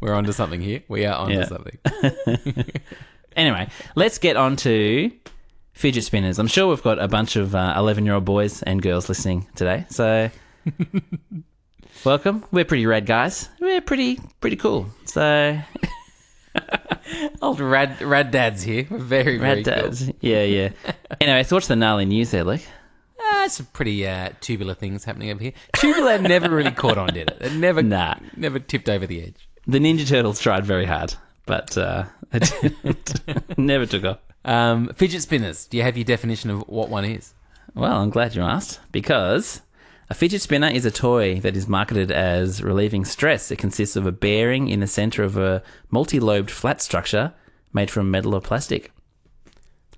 We're 0.00 0.14
onto 0.14 0.32
something 0.32 0.62
here. 0.62 0.82
We 0.88 1.04
are 1.04 1.14
onto 1.14 1.34
Yeah. 1.34 1.44
something. 1.44 1.78
Anyway, 3.36 3.68
let's 3.94 4.18
get 4.18 4.36
on 4.36 4.56
to 4.56 5.12
fidget 5.72 6.04
spinners. 6.04 6.38
I'm 6.38 6.46
sure 6.46 6.66
we've 6.68 6.82
got 6.82 6.98
a 6.98 7.06
bunch 7.06 7.36
of 7.36 7.54
uh, 7.54 7.74
11 7.76 8.04
year 8.06 8.14
old 8.14 8.24
boys 8.24 8.62
and 8.62 8.80
girls 8.82 9.08
listening 9.08 9.46
today. 9.54 9.84
So, 9.90 10.30
welcome. 12.04 12.44
We're 12.50 12.64
pretty 12.64 12.86
rad 12.86 13.06
guys. 13.06 13.48
We're 13.60 13.80
pretty, 13.80 14.18
pretty 14.40 14.56
cool. 14.56 14.86
So, 15.04 15.58
Old 17.42 17.60
rad 17.60 18.00
rad 18.02 18.30
dads 18.30 18.62
here. 18.62 18.86
We're 18.90 18.98
very 18.98 19.38
very 19.38 19.62
rad 19.62 19.64
cool. 19.64 19.74
dads. 19.74 20.10
Yeah, 20.20 20.42
yeah. 20.42 20.70
anyway, 21.20 21.42
thoughts 21.42 21.66
the 21.68 21.76
gnarly 21.76 22.04
news 22.06 22.30
there, 22.30 22.44
Luke? 22.44 22.60
Ah, 23.20 23.46
some 23.48 23.66
pretty 23.72 24.06
uh, 24.06 24.30
tubular 24.40 24.74
things 24.74 25.04
happening 25.04 25.30
over 25.30 25.42
here. 25.42 25.52
Tubular 25.76 26.18
never 26.18 26.48
really 26.50 26.70
caught 26.72 26.98
on, 26.98 27.08
did 27.14 27.30
it? 27.30 27.38
It 27.40 27.52
never, 27.54 27.82
Nah. 27.82 28.16
never 28.36 28.58
tipped 28.58 28.88
over 28.88 29.06
the 29.06 29.22
edge. 29.22 29.48
The 29.66 29.78
Ninja 29.78 30.06
Turtles 30.08 30.40
tried 30.40 30.64
very 30.64 30.84
hard, 30.86 31.14
but 31.46 31.76
uh, 31.78 32.04
it 32.32 33.20
never 33.58 33.86
took 33.86 34.04
off. 34.04 34.18
Um, 34.44 34.88
fidget 34.94 35.22
spinners. 35.22 35.66
Do 35.66 35.76
you 35.76 35.82
have 35.82 35.96
your 35.96 36.04
definition 36.04 36.50
of 36.50 36.60
what 36.68 36.88
one 36.88 37.04
is? 37.04 37.34
Well, 37.74 38.00
I'm 38.00 38.10
glad 38.10 38.34
you 38.34 38.42
asked 38.42 38.80
because 38.90 39.60
a 40.10 40.14
fidget 40.14 40.42
spinner 40.42 40.68
is 40.68 40.84
a 40.84 40.90
toy 40.90 41.38
that 41.40 41.56
is 41.56 41.68
marketed 41.68 42.10
as 42.10 42.62
relieving 42.62 43.04
stress. 43.04 43.50
It 43.50 43.58
consists 43.58 43.94
of 43.96 44.06
a 44.06 44.12
bearing 44.12 44.68
in 44.68 44.80
the 44.80 44.86
center 44.86 45.22
of 45.22 45.36
a 45.36 45.62
multi-lobed 45.90 46.50
flat 46.50 46.82
structure 46.82 47.32
made 47.72 47.90
from 47.90 48.10
metal 48.10 48.34
or 48.34 48.40
plastic. 48.40 48.90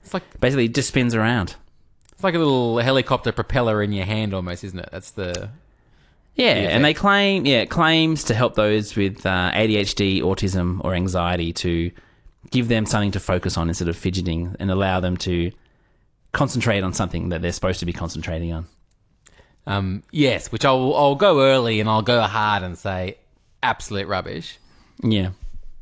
It's 0.04 0.12
like 0.12 0.40
Basically, 0.40 0.66
it 0.66 0.74
just 0.74 0.88
spins 0.88 1.14
around. 1.14 1.56
it's 2.12 2.22
like 2.24 2.34
a 2.34 2.38
little 2.38 2.78
helicopter 2.78 3.32
propeller 3.32 3.82
in 3.82 3.92
your 3.92 4.04
hand, 4.04 4.34
almost, 4.34 4.64
isn't 4.64 4.78
it? 4.78 4.88
That's 4.92 5.12
the 5.12 5.48
Yeah, 6.34 6.54
The 6.54 6.70
and 6.72 6.84
they 6.84 6.92
claim 6.94 7.46
yeah 7.46 7.62
it 7.62 7.70
claims 7.70 8.24
to 8.24 8.34
help 8.34 8.54
those 8.54 8.94
with 8.96 9.24
uh, 9.24 9.50
ADHD, 9.54 10.20
autism, 10.20 10.80
or 10.84 10.94
anxiety 10.94 11.52
to 11.54 11.90
give 12.50 12.68
them 12.68 12.84
something 12.84 13.12
to 13.12 13.20
focus 13.20 13.56
on 13.56 13.68
instead 13.68 13.88
of 13.88 13.96
fidgeting 13.96 14.56
and 14.60 14.70
allow 14.70 15.00
them 15.00 15.16
to 15.16 15.52
concentrate 16.32 16.82
on 16.82 16.92
something 16.92 17.30
that 17.30 17.40
they're 17.40 17.52
supposed 17.52 17.80
to 17.80 17.86
be 17.86 17.92
concentrating 17.92 18.52
on. 18.52 18.66
Um, 19.66 20.02
yes. 20.10 20.50
Which 20.52 20.64
I'll 20.64 20.94
I'll 20.94 21.14
go 21.14 21.42
early 21.42 21.80
and 21.80 21.88
I'll 21.88 22.02
go 22.02 22.20
hard 22.22 22.62
and 22.62 22.76
say 22.78 23.16
absolute 23.62 24.06
rubbish. 24.08 24.58
Yeah, 25.02 25.30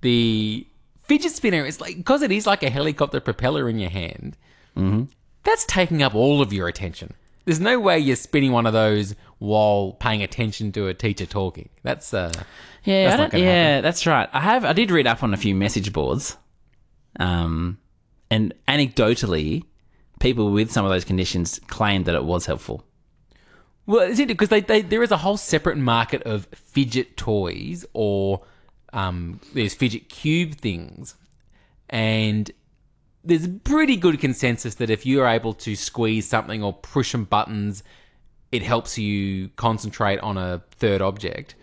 the 0.02 0.66
fidget 1.02 1.32
spinner 1.32 1.64
is 1.64 1.80
like 1.80 1.96
because 1.96 2.22
it 2.22 2.30
is 2.32 2.46
like 2.46 2.62
a 2.62 2.70
helicopter 2.70 3.20
propeller 3.20 3.68
in 3.68 3.78
your 3.78 3.90
hand. 3.90 4.36
Mm-hmm. 4.76 5.04
That's 5.44 5.64
taking 5.66 6.02
up 6.02 6.14
all 6.14 6.40
of 6.42 6.52
your 6.52 6.68
attention. 6.68 7.14
There's 7.46 7.60
no 7.60 7.80
way 7.80 7.98
you're 7.98 8.16
spinning 8.16 8.52
one 8.52 8.66
of 8.66 8.72
those 8.74 9.14
while 9.38 9.92
paying 9.98 10.22
attention 10.22 10.70
to 10.72 10.86
a 10.88 10.94
teacher 10.94 11.24
talking. 11.26 11.70
That's 11.82 12.12
uh, 12.14 12.30
yeah, 12.84 13.04
That's 13.04 13.14
I 13.14 13.16
not 13.16 13.30
don't- 13.30 13.40
gonna 13.40 13.44
yeah. 13.44 13.80
That's 13.80 14.06
right. 14.06 14.28
I 14.32 14.40
have 14.40 14.64
I 14.64 14.72
did 14.74 14.90
read 14.90 15.06
up 15.06 15.22
on 15.22 15.32
a 15.34 15.38
few 15.38 15.54
message 15.54 15.92
boards, 15.92 16.36
um, 17.18 17.78
and 18.30 18.54
anecdotally, 18.68 19.64
people 20.20 20.50
with 20.50 20.70
some 20.70 20.84
of 20.84 20.90
those 20.90 21.04
conditions 21.04 21.60
claimed 21.66 22.04
that 22.06 22.14
it 22.14 22.24
was 22.24 22.46
helpful. 22.46 22.84
Well, 23.90 24.08
is 24.08 24.20
it 24.20 24.28
because 24.28 24.50
they, 24.50 24.60
they 24.60 24.82
there 24.82 25.02
is 25.02 25.10
a 25.10 25.16
whole 25.16 25.36
separate 25.36 25.76
market 25.76 26.22
of 26.22 26.46
fidget 26.54 27.16
toys 27.16 27.84
or 27.92 28.42
um, 28.92 29.40
there's 29.52 29.74
fidget 29.74 30.08
cube 30.08 30.54
things, 30.54 31.16
and 31.88 32.50
there's 33.24 33.44
a 33.44 33.48
pretty 33.48 33.96
good 33.96 34.20
consensus 34.20 34.76
that 34.76 34.90
if 34.90 35.04
you're 35.04 35.26
able 35.26 35.54
to 35.54 35.74
squeeze 35.74 36.26
something 36.26 36.62
or 36.62 36.72
push 36.72 37.10
some 37.10 37.24
buttons, 37.24 37.82
it 38.52 38.62
helps 38.62 38.96
you 38.96 39.48
concentrate 39.56 40.20
on 40.20 40.38
a 40.38 40.62
third 40.70 41.02
object. 41.02 41.56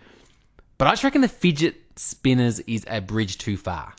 But 0.76 0.86
I 0.88 0.90
just 0.92 1.04
reckon 1.04 1.22
the 1.22 1.28
fidget 1.28 1.76
spinners 1.96 2.60
is 2.60 2.84
a 2.88 3.00
bridge 3.00 3.38
too 3.38 3.56
far. 3.56 3.94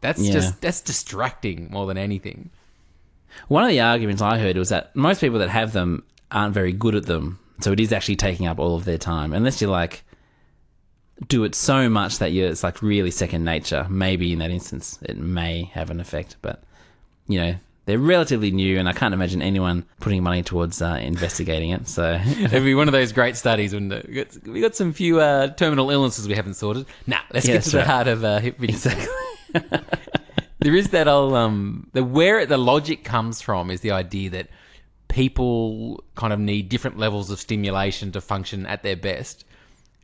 That's 0.00 0.20
Yeah. 0.20 0.32
just 0.32 0.60
that's 0.60 0.80
distracting 0.80 1.68
more 1.70 1.86
than 1.86 1.98
anything. 1.98 2.50
One 3.48 3.64
of 3.64 3.70
the 3.70 3.80
arguments 3.80 4.22
I 4.22 4.38
heard 4.38 4.56
was 4.56 4.68
that 4.68 4.94
most 4.94 5.20
people 5.20 5.40
that 5.40 5.48
have 5.50 5.72
them 5.72 6.04
aren't 6.30 6.54
very 6.54 6.72
good 6.72 6.94
at 6.94 7.06
them, 7.06 7.38
so 7.62 7.72
it 7.72 7.80
is 7.80 7.92
actually 7.92 8.16
taking 8.16 8.46
up 8.46 8.58
all 8.58 8.76
of 8.76 8.84
their 8.84 8.98
time. 8.98 9.32
Unless 9.32 9.60
you 9.60 9.68
like 9.68 10.04
do 11.28 11.44
it 11.44 11.54
so 11.54 11.88
much 11.88 12.18
that 12.18 12.32
you 12.32 12.46
it's 12.46 12.62
like 12.62 12.82
really 12.82 13.10
second 13.10 13.44
nature. 13.44 13.86
Maybe 13.88 14.32
in 14.32 14.38
that 14.40 14.50
instance, 14.50 14.98
it 15.02 15.16
may 15.16 15.64
have 15.74 15.90
an 15.90 16.00
effect, 16.00 16.36
but 16.42 16.62
you 17.28 17.38
know 17.40 17.54
they're 17.84 17.98
relatively 17.98 18.52
new, 18.52 18.78
and 18.78 18.88
I 18.88 18.92
can't 18.92 19.12
imagine 19.12 19.42
anyone 19.42 19.84
putting 20.00 20.22
money 20.22 20.42
towards 20.42 20.80
uh, 20.80 21.00
investigating 21.02 21.70
it. 21.70 21.88
So 21.88 22.20
It'd 22.26 22.62
be 22.62 22.74
one 22.74 22.88
of 22.88 22.92
those 22.92 23.12
great 23.12 23.36
studies 23.36 23.74
we 23.74 23.88
got, 23.88 24.46
we 24.46 24.60
got 24.60 24.76
some 24.76 24.92
few 24.92 25.20
uh, 25.20 25.48
terminal 25.48 25.90
illnesses 25.90 26.28
we 26.28 26.34
haven't 26.34 26.54
sorted. 26.54 26.86
Nah, 27.06 27.18
let's 27.32 27.46
Yeah, 27.46 27.54
get 27.54 27.64
to 27.64 27.70
that's 27.70 27.86
the 27.86 27.92
heart 27.92 28.06
of 28.08 28.24
uh, 28.24 28.38
hip 28.38 28.62
exactly. 28.62 29.06
there 30.60 30.74
is 30.74 30.90
that 30.90 31.08
old 31.08 31.34
um 31.34 31.88
the 31.92 32.02
where 32.04 32.38
it, 32.40 32.48
the 32.48 32.56
logic 32.56 33.04
comes 33.04 33.42
from 33.42 33.70
is 33.70 33.80
the 33.80 33.90
idea 33.90 34.30
that 34.30 34.46
people 35.12 36.02
kind 36.14 36.32
of 36.32 36.40
need 36.40 36.68
different 36.68 36.98
levels 36.98 37.30
of 37.30 37.38
stimulation 37.38 38.10
to 38.12 38.20
function 38.20 38.66
at 38.66 38.82
their 38.82 38.96
best. 38.96 39.44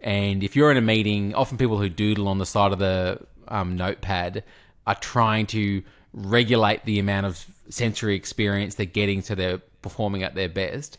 And 0.01 0.45
if 0.45 0.55
you're 0.55 0.71
in 0.71 0.77
a 0.77 0.83
meeting, 0.83 1.35
often 1.35 1.59
people 1.59 1.79
who 1.79 1.89
doodle 1.89 2.29
on 2.29 2.39
the 2.39 2.47
side 2.47 2.73
of 2.73 2.79
the 2.79 3.21
um, 3.49 3.77
notepad 3.77 4.45
are 4.87 4.95
trying 4.95 5.47
to 5.47 5.83
regulate 6.13 6.85
the 6.85 6.99
amount 6.99 7.27
of 7.27 7.45
sensory 7.69 8.15
experience 8.15 8.77
they're 8.77 8.87
getting 8.87 9.23
so 9.23 9.35
they're 9.35 9.59
performing 9.83 10.23
at 10.23 10.35
their 10.35 10.49
best. 10.49 10.99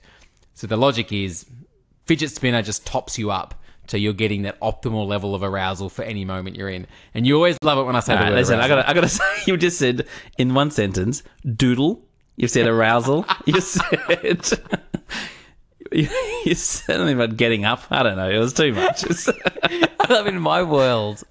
So 0.54 0.68
the 0.68 0.75
logic 0.75 1.13
is 1.13 1.46
fidget 2.06 2.32
spinner 2.32 2.62
just 2.62 2.86
tops 2.86 3.18
you 3.18 3.32
up 3.32 3.54
So 3.88 3.98
you're 3.98 4.13
getting 4.13 4.44
that 4.44 4.60
optimal 4.60 5.08
level 5.08 5.34
of 5.34 5.44
arousal 5.44 5.89
for 5.89 6.04
any 6.04 6.25
moment 6.25 6.56
you're 6.56 6.70
in. 6.70 6.86
And 7.13 7.25
you 7.25 7.36
always 7.36 7.58
love 7.63 7.78
it 7.80 7.84
when 7.84 7.96
I 7.96 8.01
say 8.01 8.13
All 8.13 8.20
the 8.20 8.25
right, 8.25 8.30
word 8.32 8.38
listen, 8.38 8.60
I 8.60 8.68
gotta, 8.68 8.89
I 8.89 8.94
gotta 8.94 9.10
say, 9.20 9.24
you 9.46 9.58
just 9.58 9.80
said 9.80 10.08
in 10.38 10.54
one 10.54 10.72
sentence, 10.72 11.24
doodle. 11.56 12.06
You've 12.39 12.51
said 12.51 12.67
arousal. 12.67 13.25
you 13.46 13.60
said, 13.60 14.50
you, 15.91 16.08
you 16.46 16.55
said 16.55 16.96
something 16.96 17.15
about 17.15 17.36
getting 17.36 17.65
up. 17.65 17.84
I 17.91 18.01
don't 18.01 18.15
know. 18.15 18.29
It 18.29 18.38
was 18.38 18.53
too 18.53 18.74
much. 18.74 19.03
I 19.63 20.05
love 20.10 20.25
in 20.25 20.39
my 20.39 20.63
world, 20.63 21.22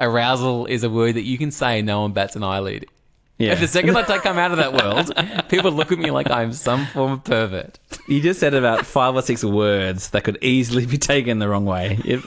arousal 0.00 0.64
is 0.64 0.82
a 0.82 0.88
word 0.88 1.16
that 1.16 1.24
you 1.24 1.36
can 1.36 1.50
say 1.50 1.80
and 1.80 1.86
no 1.86 2.00
one 2.00 2.12
bats 2.12 2.34
an 2.34 2.42
eyelid. 2.44 2.86
yeah. 3.36 3.52
And 3.52 3.60
the 3.60 3.68
second 3.68 3.94
I 3.94 4.04
come 4.04 4.38
out 4.38 4.52
of 4.52 4.56
that 4.56 4.72
world, 4.72 5.12
people 5.50 5.70
look 5.70 5.92
at 5.92 5.98
me 5.98 6.10
like 6.10 6.30
I'm 6.30 6.54
some 6.54 6.86
form 6.86 7.12
of 7.12 7.24
pervert. 7.24 7.78
You 8.08 8.22
just 8.22 8.40
said 8.40 8.54
about 8.54 8.86
five 8.86 9.14
or 9.14 9.20
six 9.20 9.44
words 9.44 10.08
that 10.10 10.24
could 10.24 10.38
easily 10.40 10.86
be 10.86 10.96
taken 10.96 11.40
the 11.40 11.48
wrong 11.50 11.66
way 11.66 11.98
if 12.06 12.26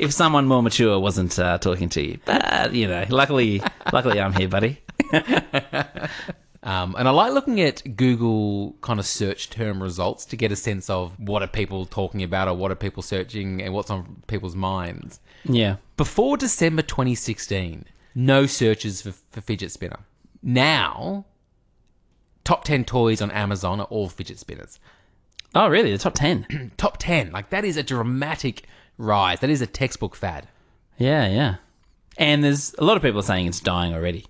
if 0.00 0.12
someone 0.12 0.46
more 0.48 0.60
mature 0.62 0.98
wasn't 0.98 1.38
uh, 1.38 1.58
talking 1.58 1.88
to 1.90 2.02
you. 2.02 2.18
But 2.24 2.74
you 2.74 2.88
know, 2.88 3.04
luckily, 3.10 3.62
luckily 3.92 4.20
I'm 4.20 4.32
here, 4.32 4.48
buddy. 4.48 4.80
Um, 6.66 6.96
and 6.98 7.06
I 7.06 7.12
like 7.12 7.32
looking 7.32 7.60
at 7.60 7.96
Google 7.96 8.74
kind 8.80 8.98
of 8.98 9.06
search 9.06 9.50
term 9.50 9.80
results 9.82 10.24
to 10.26 10.36
get 10.36 10.50
a 10.50 10.56
sense 10.56 10.90
of 10.90 11.18
what 11.18 11.40
are 11.42 11.46
people 11.46 11.86
talking 11.86 12.22
about 12.24 12.48
or 12.48 12.54
what 12.54 12.72
are 12.72 12.74
people 12.74 13.02
searching 13.04 13.62
and 13.62 13.72
what's 13.72 13.88
on 13.88 14.22
people's 14.26 14.56
minds. 14.56 15.20
Yeah, 15.44 15.76
Before 15.96 16.36
December 16.36 16.82
2016, 16.82 17.84
no 18.16 18.46
searches 18.46 19.00
for, 19.02 19.12
for 19.30 19.40
fidget 19.40 19.70
spinner. 19.70 20.00
Now, 20.42 21.24
top 22.42 22.64
10 22.64 22.84
toys 22.84 23.22
on 23.22 23.30
Amazon 23.30 23.80
are 23.80 23.86
all 23.86 24.08
fidget 24.08 24.38
spinners. 24.40 24.80
Oh, 25.54 25.68
really? 25.68 25.92
The 25.92 25.98
top 25.98 26.14
ten? 26.14 26.72
Top 26.76 26.96
10. 26.98 27.30
Like, 27.32 27.48
that 27.50 27.64
is 27.64 27.76
a 27.78 27.82
dramatic 27.82 28.64
rise. 28.98 29.40
That 29.40 29.48
is 29.48 29.62
a 29.62 29.66
textbook 29.66 30.14
fad. 30.14 30.48
yeah, 30.98 31.26
yeah. 31.28 31.54
And 32.18 32.42
there's 32.44 32.74
a 32.78 32.84
lot 32.84 32.96
of 32.96 33.02
people 33.02 33.22
saying 33.22 33.46
it's 33.46 33.60
dying 33.60 33.94
already, 33.94 34.26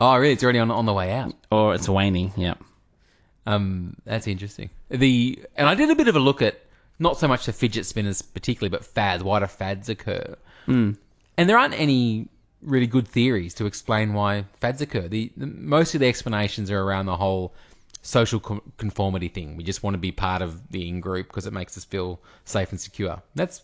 Oh, 0.00 0.16
really? 0.16 0.32
It's 0.32 0.42
already 0.42 0.58
on, 0.58 0.70
on 0.70 0.86
the 0.86 0.92
way 0.92 1.12
out. 1.12 1.34
or 1.50 1.74
it's 1.74 1.88
waning. 1.88 2.32
Yeah. 2.36 2.54
Um, 3.46 3.96
that's 4.04 4.26
interesting. 4.26 4.70
The 4.88 5.38
and 5.56 5.68
I 5.68 5.74
did 5.74 5.90
a 5.90 5.94
bit 5.94 6.08
of 6.08 6.16
a 6.16 6.20
look 6.20 6.42
at 6.42 6.60
not 6.98 7.18
so 7.18 7.26
much 7.26 7.46
the 7.46 7.52
fidget 7.52 7.86
spinners 7.86 8.22
particularly, 8.22 8.70
but 8.70 8.84
fads. 8.84 9.22
Why 9.24 9.40
do 9.40 9.46
fads 9.46 9.88
occur? 9.88 10.36
Mm. 10.66 10.96
And 11.36 11.48
there 11.48 11.58
aren't 11.58 11.74
any 11.74 12.28
really 12.62 12.86
good 12.86 13.08
theories 13.08 13.54
to 13.54 13.66
explain 13.66 14.12
why 14.14 14.44
fads 14.54 14.80
occur. 14.80 15.08
The, 15.08 15.32
the 15.36 15.46
most 15.46 15.94
of 15.94 16.00
the 16.00 16.08
explanations 16.08 16.70
are 16.70 16.80
around 16.80 17.06
the 17.06 17.16
whole 17.16 17.52
social 18.02 18.38
co- 18.38 18.62
conformity 18.76 19.28
thing. 19.28 19.56
We 19.56 19.64
just 19.64 19.82
want 19.82 19.94
to 19.94 19.98
be 19.98 20.12
part 20.12 20.42
of 20.42 20.70
the 20.70 20.88
in 20.88 21.00
group 21.00 21.26
because 21.28 21.46
it 21.46 21.52
makes 21.52 21.76
us 21.76 21.84
feel 21.84 22.20
safe 22.44 22.70
and 22.70 22.80
secure. 22.80 23.22
That's 23.34 23.62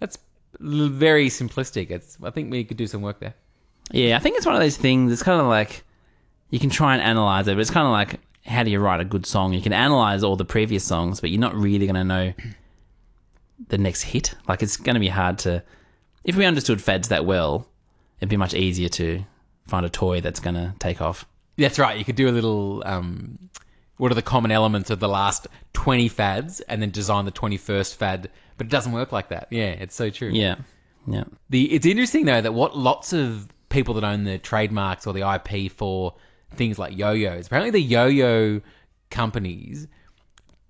that's 0.00 0.18
very 0.58 1.28
simplistic. 1.28 1.90
It's 1.90 2.18
I 2.22 2.30
think 2.30 2.50
we 2.50 2.64
could 2.64 2.76
do 2.76 2.86
some 2.88 3.02
work 3.02 3.20
there. 3.20 3.34
Yeah, 3.90 4.16
I 4.16 4.20
think 4.20 4.36
it's 4.36 4.46
one 4.46 4.54
of 4.54 4.60
those 4.60 4.76
things. 4.76 5.12
It's 5.12 5.22
kind 5.22 5.40
of 5.40 5.46
like 5.46 5.84
you 6.50 6.58
can 6.58 6.70
try 6.70 6.94
and 6.94 7.02
analyze 7.02 7.48
it, 7.48 7.54
but 7.54 7.60
it's 7.60 7.70
kind 7.70 7.86
of 7.86 7.92
like 7.92 8.20
how 8.44 8.62
do 8.62 8.70
you 8.70 8.80
write 8.80 9.00
a 9.00 9.04
good 9.04 9.26
song? 9.26 9.52
You 9.52 9.62
can 9.62 9.72
analyze 9.72 10.24
all 10.24 10.36
the 10.36 10.44
previous 10.44 10.84
songs, 10.84 11.20
but 11.20 11.30
you're 11.30 11.40
not 11.40 11.54
really 11.54 11.86
going 11.86 11.94
to 11.94 12.04
know 12.04 12.32
the 13.68 13.78
next 13.78 14.02
hit. 14.02 14.34
Like 14.48 14.62
it's 14.62 14.76
going 14.76 14.94
to 14.94 15.00
be 15.00 15.08
hard 15.08 15.38
to. 15.40 15.62
If 16.24 16.36
we 16.36 16.44
understood 16.44 16.80
fads 16.80 17.08
that 17.08 17.24
well, 17.24 17.66
it'd 18.18 18.28
be 18.28 18.36
much 18.36 18.54
easier 18.54 18.88
to 18.90 19.24
find 19.66 19.86
a 19.86 19.88
toy 19.88 20.20
that's 20.20 20.40
going 20.40 20.54
to 20.54 20.74
take 20.78 21.00
off. 21.00 21.24
That's 21.56 21.78
right. 21.78 21.98
You 21.98 22.04
could 22.04 22.16
do 22.16 22.28
a 22.28 22.32
little. 22.32 22.82
Um, 22.84 23.38
what 23.98 24.10
are 24.10 24.16
the 24.16 24.22
common 24.22 24.50
elements 24.50 24.90
of 24.90 24.98
the 24.98 25.08
last 25.08 25.46
twenty 25.72 26.08
fads, 26.08 26.60
and 26.62 26.82
then 26.82 26.90
design 26.90 27.24
the 27.24 27.30
twenty-first 27.30 27.96
fad? 27.96 28.30
But 28.56 28.66
it 28.66 28.70
doesn't 28.70 28.92
work 28.92 29.12
like 29.12 29.28
that. 29.28 29.48
Yeah, 29.50 29.70
it's 29.70 29.94
so 29.94 30.10
true. 30.10 30.30
Yeah, 30.30 30.56
yeah, 31.06 31.24
The 31.50 31.72
it's 31.72 31.86
interesting 31.86 32.24
though 32.24 32.40
that 32.40 32.52
what 32.52 32.76
lots 32.76 33.12
of 33.12 33.48
people 33.72 33.94
that 33.94 34.04
own 34.04 34.24
the 34.24 34.38
trademarks 34.38 35.06
or 35.06 35.12
the 35.12 35.22
IP 35.34 35.72
for 35.72 36.14
things 36.54 36.78
like 36.78 36.96
yo-yos. 36.96 37.46
Apparently, 37.46 37.70
the 37.70 37.80
yo-yo 37.80 38.60
companies 39.10 39.88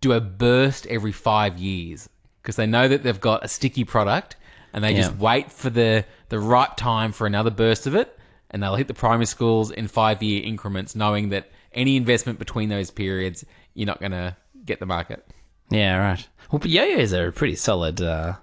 do 0.01 0.13
a 0.13 0.21
burst 0.21 0.87
every 0.87 1.13
five 1.13 1.59
years 1.59 2.09
because 2.43 2.57
they 2.57 2.67
know 2.67 2.89
that 2.89 3.03
they've 3.03 3.21
got 3.21 3.45
a 3.45 3.49
sticky 3.49 3.85
product 3.85 4.37
and 4.73 4.83
they 4.83 4.95
just 4.95 5.15
wait 5.17 5.53
for 5.53 5.69
the 5.71 6.05
the 6.31 6.39
right 6.39 6.75
time 6.79 7.13
for 7.13 7.27
another 7.27 7.51
burst 7.51 7.87
of 7.87 7.95
it, 7.95 8.19
and 8.51 8.63
they'll 8.63 8.75
hit 8.77 8.89
the 8.89 8.95
primary 8.95 9.27
schools 9.27 9.71
in 9.71 9.87
five 9.87 10.23
year 10.23 10.43
increments, 10.43 10.97
knowing 10.97 11.29
that 11.29 11.51
any 11.73 11.97
investment 11.97 12.39
between 12.39 12.71
those 12.71 12.91
periods, 12.91 13.45
you're 13.75 13.87
not 13.87 14.01
going 14.01 14.13
to 14.13 14.35
get 14.65 14.81
the 14.81 14.87
market. 14.87 15.27
yeah. 15.71 15.97
Right. 15.99 16.27
Well, 16.51 16.59
but 16.59 16.71
yo-yos 16.71 17.13
are 17.15 17.29
a 17.29 17.33
pretty 17.33 17.57
solid 17.57 18.01
uh, 18.01 18.35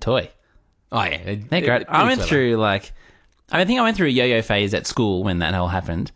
toy. 0.00 0.30
Oh 0.92 1.02
yeah, 1.04 1.22
they- 1.24 1.34
They're 1.36 1.60
great. 1.60 1.86
I 1.88 2.02
went 2.04 2.16
clever. 2.18 2.28
through 2.28 2.56
like, 2.56 2.92
I 3.52 3.64
think 3.64 3.80
I 3.80 3.82
went 3.82 3.96
through 3.96 4.06
a 4.08 4.10
yo-yo 4.10 4.42
phase 4.42 4.74
at 4.74 4.86
school 4.86 5.22
when 5.24 5.38
that 5.40 5.54
all 5.54 5.68
happened, 5.68 6.12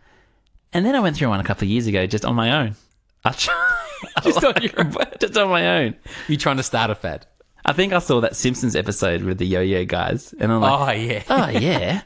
and 0.73 0.85
then 0.87 0.95
I 0.95 1.01
went 1.01 1.17
through 1.17 1.29
one 1.29 1.41
a 1.41 1.45
couple 1.45 1.65
of 1.65 1.71
years 1.71 1.87
ago 1.87 2.07
just 2.07 2.25
on 2.25 2.35
my 2.35 2.63
own. 2.65 2.77
I 3.25 3.31
Just 4.23 4.45
on 4.45 4.55
your 4.63 4.71
just 5.21 5.37
on 5.39 5.49
my 5.49 5.79
own. 5.85 5.97
You 6.29 6.37
trying 6.37 6.59
to 6.59 6.63
start 6.63 6.91
a 6.91 6.95
fad? 6.95 7.27
I 7.65 7.73
think 7.73 7.93
I 7.95 7.99
saw 7.99 8.21
that 8.21 8.37
Simpsons 8.37 8.77
episode 8.77 9.23
with 9.23 9.39
the 9.39 9.47
yo-yo 9.47 9.85
guys, 9.87 10.35
and 10.39 10.53
I'm 10.53 10.61
like, 10.61 10.81
Oh 10.81 10.93
yeah. 10.93 11.23
oh, 11.31 11.49
yeah, 11.49 12.03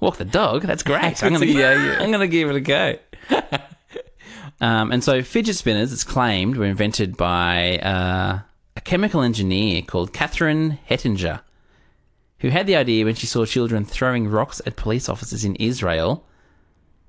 walk 0.00 0.18
the 0.18 0.24
dog. 0.24 0.62
That's 0.62 0.84
great. 0.84 1.22
I'm 1.22 1.32
gonna, 1.32 1.46
yo-yo. 1.46 1.94
I'm 1.98 2.12
gonna 2.12 2.28
give 2.28 2.48
it 2.48 2.56
a 2.56 2.60
go. 2.60 2.96
um, 4.60 4.92
and 4.92 5.02
so 5.02 5.22
fidget 5.22 5.56
spinners, 5.56 5.92
it's 5.92 6.04
claimed, 6.04 6.56
were 6.56 6.64
invented 6.64 7.16
by 7.16 7.78
uh, 7.78 8.38
a 8.76 8.80
chemical 8.80 9.22
engineer 9.22 9.82
called 9.82 10.12
Catherine 10.12 10.78
Hettinger, 10.88 11.40
who 12.42 12.50
had 12.50 12.66
the 12.66 12.76
idea 12.76 13.04
when 13.06 13.14
she 13.14 13.26
saw 13.26 13.46
children 13.46 13.84
throwing 13.86 14.28
rocks 14.28 14.60
at 14.66 14.76
police 14.76 15.08
officers 15.08 15.44
in 15.44 15.56
Israel, 15.56 16.26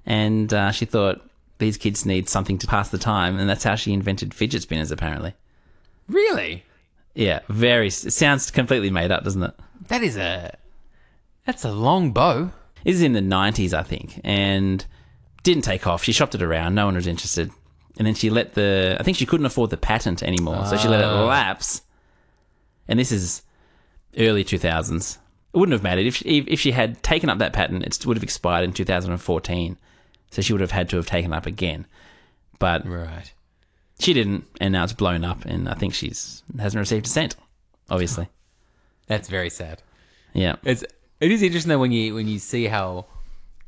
and 0.06 0.54
uh, 0.54 0.72
she 0.72 0.86
thought 0.86 1.22
these 1.58 1.78
kids 1.78 2.06
need 2.06 2.30
something 2.30 2.58
to 2.60 2.68
pass 2.68 2.90
the 2.90 2.98
time, 2.98 3.38
and 3.38 3.50
that's 3.50 3.64
how 3.66 3.76
she 3.76 3.92
invented 3.94 4.34
fidget 4.34 4.62
spinners. 4.62 4.92
Apparently, 4.92 5.34
Really? 6.08 6.64
yeah, 7.14 7.40
very. 7.50 7.88
It 7.88 8.14
sounds 8.14 8.50
completely 8.52 8.90
made 8.90 9.12
up, 9.12 9.24
doesn't 9.24 9.44
it? 9.44 9.54
That 9.90 10.02
is 10.04 10.16
a 10.18 10.56
that's 11.46 11.66
a 11.66 11.72
long 11.72 12.12
bow. 12.12 12.52
This 12.86 12.96
is 12.96 13.02
in 13.02 13.14
the 13.14 13.22
90s, 13.22 13.74
I 13.74 13.84
think, 13.84 14.20
and 14.24 14.86
didn't 15.44 15.64
take 15.64 15.88
off. 15.88 16.04
She 16.04 16.12
shopped 16.12 16.36
it 16.36 16.42
around. 16.42 16.76
No 16.76 16.86
one 16.86 16.96
was 16.96 17.08
interested. 17.08 17.50
And 17.98 18.08
then 18.08 18.14
she 18.16 18.30
let 18.30 18.56
the, 18.56 18.98
I 19.00 19.04
think 19.04 19.18
she 19.18 19.26
couldn't 19.26 19.46
afford 19.46 19.70
the 19.70 19.78
patent 19.78 20.22
anymore. 20.24 20.66
So 20.66 20.78
she 20.78 20.88
let 20.88 21.00
it 21.02 21.06
lapse. 21.08 21.82
And 22.88 22.98
this 23.00 23.12
is 23.12 23.42
early 24.18 24.44
2000s. 24.44 25.18
It 25.54 25.58
wouldn't 25.58 25.74
have 25.74 25.84
mattered. 25.84 26.06
If 26.08 26.16
she, 26.18 26.40
if 26.48 26.60
she 26.60 26.72
had 26.72 27.04
taken 27.04 27.30
up 27.30 27.38
that 27.38 27.54
patent, 27.54 27.84
it 27.86 28.06
would 28.06 28.18
have 28.18 28.24
expired 28.24 28.64
in 28.64 28.74
2014. 28.74 29.78
So 30.32 30.42
she 30.42 30.52
would 30.52 30.62
have 30.62 30.72
had 30.72 30.90
to 30.90 30.96
have 30.98 31.06
taken 31.06 31.32
up 31.32 31.46
again. 31.46 31.86
But 32.58 32.88
Right. 32.88 33.32
she 34.00 34.14
didn't, 34.14 34.46
and 34.60 34.72
now 34.72 34.84
it's 34.84 34.94
blown 34.94 35.24
up. 35.24 35.46
And 35.46 35.70
I 35.70 35.76
think 35.76 35.94
she's 35.94 36.42
hasn't 36.58 36.80
received 36.80 37.06
a 37.06 37.10
cent, 37.10 37.36
obviously. 37.90 38.30
That's 39.08 39.30
very 39.30 39.50
sad. 39.52 39.84
Yeah. 40.34 40.56
It's 40.64 40.84
it 41.20 41.32
is 41.32 41.44
interesting 41.44 41.70
though 41.70 41.80
when 41.80 41.92
you 41.92 42.16
when 42.16 42.28
you 42.28 42.40
see 42.40 42.66
how 42.66 43.06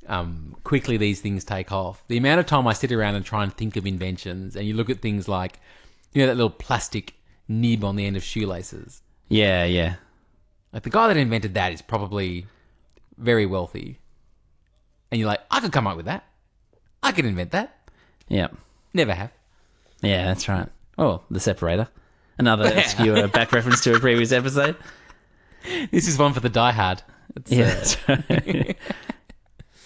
um, 0.07 0.55
quickly 0.63 0.97
these 0.97 1.21
things 1.21 1.43
take 1.43 1.71
off. 1.71 2.03
The 2.07 2.17
amount 2.17 2.39
of 2.39 2.45
time 2.47 2.65
I 2.67 2.73
sit 2.73 2.91
around 2.91 3.15
and 3.15 3.23
try 3.25 3.43
and 3.43 3.53
think 3.53 3.75
of 3.75 3.85
inventions, 3.85 4.55
and 4.55 4.65
you 4.67 4.73
look 4.73 4.89
at 4.89 5.01
things 5.01 5.27
like, 5.27 5.59
you 6.13 6.21
know, 6.21 6.27
that 6.27 6.35
little 6.35 6.49
plastic 6.49 7.13
nib 7.47 7.83
on 7.83 7.95
the 7.95 8.05
end 8.07 8.17
of 8.17 8.23
shoelaces. 8.23 9.01
Yeah, 9.27 9.65
yeah. 9.65 9.95
Like 10.75 10.83
the 10.83 10.89
guy 10.89 11.07
that 11.07 11.15
invented 11.15 11.53
that 11.53 11.71
is 11.71 11.81
probably 11.81 12.47
very 13.17 13.45
wealthy, 13.45 14.01
and 15.09 15.17
you're 15.17 15.27
like, 15.29 15.39
I 15.49 15.61
could 15.61 15.71
come 15.71 15.87
up 15.87 15.95
with 15.95 16.05
that. 16.07 16.25
I 17.01 17.13
could 17.13 17.23
invent 17.23 17.51
that. 17.51 17.89
Yeah. 18.27 18.49
Never 18.93 19.13
have. 19.13 19.31
Yeah, 20.01 20.25
that's 20.25 20.49
right. 20.49 20.67
Oh, 20.97 21.21
the 21.31 21.39
separator. 21.39 21.87
Another 22.37 22.65
obscure 22.77 23.25
back 23.29 23.53
reference 23.53 23.79
to 23.85 23.95
a 23.95 24.01
previous 24.01 24.33
episode. 24.33 24.75
This 25.91 26.09
is 26.09 26.19
one 26.19 26.33
for 26.33 26.41
the 26.41 26.49
diehard. 26.49 27.03
It's, 27.37 27.51
Yeah, 27.51 27.67
uh, 27.67 27.73
that's 27.73 28.09
right. 28.09 28.77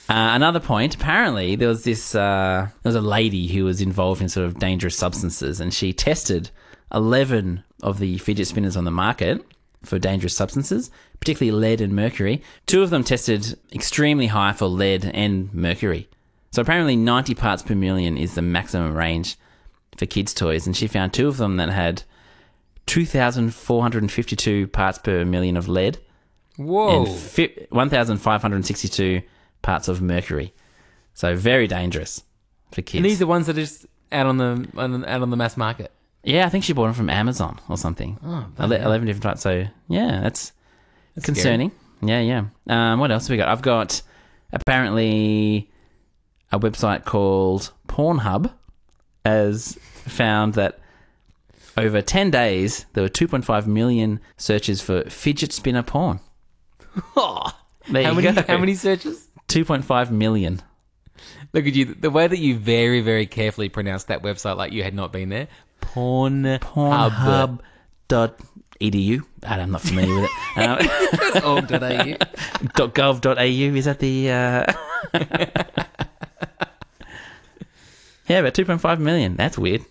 Uh, 0.10 0.34
another 0.34 0.60
point. 0.60 0.96
Apparently, 0.96 1.55
there 1.55 1.67
was 1.67 1.84
this. 1.84 2.15
Uh, 2.15 2.67
there 2.81 2.89
was 2.89 2.96
a 2.96 3.00
lady 3.01 3.46
who 3.46 3.65
was 3.65 3.79
involved 3.79 4.24
in 4.24 4.27
sort 4.27 4.48
of 4.48 4.58
dangerous 4.58 4.98
substances, 4.98 5.60
and 5.60 5.72
she 5.72 5.93
tested 5.93 6.50
eleven 6.91 7.63
of 7.84 8.00
the 8.00 8.17
fidget 8.17 8.48
spinners 8.48 8.75
on 8.75 8.86
the 8.86 8.91
market 8.91 9.46
for 9.83 10.00
dangerous 10.00 10.36
substances, 10.36 10.91
particularly 11.19 11.57
lead 11.57 11.81
and 11.81 11.93
mercury. 11.93 12.41
Two 12.65 12.81
of 12.81 12.89
them 12.89 13.03
tested 13.03 13.57
extremely 13.74 14.27
high 14.27 14.53
for 14.53 14.65
lead 14.67 15.05
and 15.05 15.53
mercury. 15.53 16.09
So 16.51 16.62
apparently, 16.62 16.95
ninety 16.95 17.36
parts 17.36 17.62
per 17.62 17.75
million 17.75 18.17
is 18.17 18.36
the 18.36 18.41
maximum 18.41 18.95
range 18.95 19.38
for 19.98 20.05
kids' 20.05 20.33
toys, 20.33 20.65
and 20.65 20.75
she 20.75 20.88
found 20.88 21.13
two 21.13 21.27
of 21.27 21.38
them 21.38 21.57
that 21.57 21.69
had 21.69 22.03
two 22.86 23.05
thousand 23.05 23.53
four 23.53 23.81
hundred 23.81 24.03
and 24.03 24.12
fifty-two 24.12 24.67
parts 24.67 24.98
per 24.98 25.24
million 25.24 25.55
of 25.55 25.67
lead 25.67 26.00
whoa. 26.59 27.05
and 27.05 27.15
fi- 27.15 27.67
1,562 27.69 29.21
parts 29.62 29.88
of 29.88 30.01
mercury. 30.01 30.53
So 31.13 31.36
very 31.36 31.67
dangerous 31.67 32.24
for 32.71 32.81
kids. 32.81 32.95
and 32.95 33.05
these 33.05 33.21
are 33.21 33.27
ones 33.27 33.48
that 33.48 33.57
are 33.57 33.62
just 33.62 33.86
out 34.12 34.25
on 34.25 34.38
the 34.38 34.67
out 35.07 35.21
on 35.21 35.29
the 35.29 35.38
mass 35.38 35.57
market. 35.57 35.91
Yeah, 36.24 36.46
I 36.46 36.50
think 36.50 36.64
she 36.64 36.74
bought 36.74 36.86
them 36.86 36.94
from 36.94 37.10
Amazon 37.10 37.60
or 37.70 37.78
something. 37.78 38.18
Oh, 38.24 38.46
Ele- 38.60 38.72
11 38.74 39.08
different 39.08 39.24
types. 39.24 39.42
So 39.42 39.66
yeah, 39.88 40.20
that's 40.22 40.52
concerning. 41.24 41.72
Yeah, 42.02 42.22
yeah. 42.22 42.46
Um, 42.68 43.00
what 43.00 43.12
else 43.12 43.28
have 43.28 43.32
we 43.32 43.38
got? 43.38 43.50
I've 43.50 43.62
got 43.62 44.02
apparently 44.54 45.70
a 46.52 46.60
website 46.60 47.06
called 47.06 47.72
Pornhub 47.88 48.52
has 49.26 49.78
found 50.06 50.54
that 50.56 50.80
over 51.78 52.02
10 52.02 52.32
days 52.32 52.86
there 52.94 53.04
were 53.04 53.10
2.5 53.10 53.68
million 53.68 54.20
searches 54.38 54.82
for 54.82 55.04
fidget 55.10 55.52
spinner 55.54 55.84
porn. 55.84 56.20
Oh, 57.16 57.52
There 57.90 58.04
how 58.04 58.10
you 58.12 58.16
many? 58.22 58.36
go. 58.36 58.44
How 58.48 58.58
many 58.58 58.76
searches? 58.76 59.28
2.5 59.48 60.12
million. 60.12 60.62
Look 61.54 61.66
at 61.66 61.74
you. 61.74 61.86
The 61.86 62.10
way 62.12 62.28
that 62.28 62.38
you 62.38 62.56
very, 62.58 63.02
very 63.02 63.26
carefully 63.26 63.68
pronounced 63.70 64.08
that 64.08 64.22
website 64.22 64.58
like 64.58 64.72
you 64.74 64.84
had 64.84 64.94
not 64.94 65.12
been 65.12 65.30
there. 65.30 65.48
Pornhub. 65.81 67.59
Pornhub.edu. 68.09 69.24
I'm 69.43 69.71
not 69.71 69.81
familiar 69.81 70.15
with 70.21 70.25
it. 70.25 70.31
Um, 70.57 70.79
Org.au. 71.45 71.77
.gov.au 72.89 73.75
is 73.75 73.86
that 73.86 74.00
the 74.00 74.29
uh... 74.31 74.74
yeah 78.27 78.41
but 78.41 78.53
2.5 78.53 79.00
million 79.00 79.36
that's 79.36 79.57
weird 79.57 79.83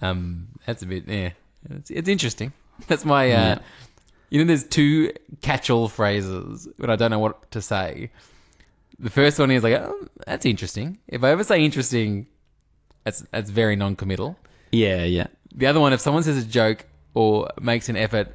Um, 0.00 0.48
that's 0.64 0.82
a 0.82 0.86
bit. 0.86 1.08
Yeah, 1.08 1.30
it's, 1.70 1.90
it's 1.90 2.08
interesting. 2.08 2.52
That's 2.86 3.04
my. 3.04 3.26
Uh, 3.32 3.34
Yeah. 3.34 3.58
You 4.30 4.38
know, 4.40 4.46
there's 4.46 4.62
two 4.64 5.12
catch-all 5.40 5.88
phrases, 5.88 6.68
but 6.78 6.88
I 6.90 6.96
don't 6.96 7.10
know 7.10 7.18
what 7.18 7.50
to 7.52 7.60
say. 7.62 8.10
The 8.98 9.08
first 9.10 9.38
one 9.38 9.50
is 9.50 9.62
like, 9.64 9.74
oh, 9.74 10.06
"That's 10.26 10.44
interesting." 10.46 10.98
If 11.08 11.24
I 11.24 11.30
ever 11.30 11.42
say 11.44 11.64
interesting, 11.64 12.26
that's 13.04 13.24
that's 13.32 13.48
very 13.50 13.74
non-committal. 13.74 14.36
Yeah 14.72 15.04
yeah 15.04 15.26
The 15.54 15.66
other 15.66 15.80
one, 15.80 15.92
if 15.92 16.00
someone 16.00 16.22
says 16.22 16.36
a 16.36 16.46
joke 16.46 16.84
or 17.14 17.48
makes 17.60 17.88
an 17.88 17.96
effort 17.96 18.28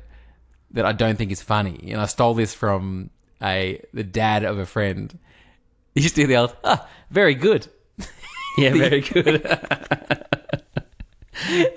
that 0.72 0.86
I 0.86 0.92
don't 0.92 1.18
think 1.18 1.32
is 1.32 1.42
funny, 1.42 1.92
and 1.92 2.02
I 2.02 2.06
stole 2.08 2.34
this 2.34 2.54
from 2.54 3.10
a 3.42 3.80
the 3.94 4.04
dad 4.04 4.44
of 4.44 4.58
a 4.60 4.66
friend, 4.66 5.18
you 5.96 6.02
used 6.04 6.16
to 6.16 6.22
do 6.22 6.28
the 6.28 6.38
old, 6.38 6.56
"Ah, 6.64 6.88
very 7.12 7.36
good," 7.36 7.68
yeah 8.58 8.72
very 8.74 9.02
good 9.14 9.42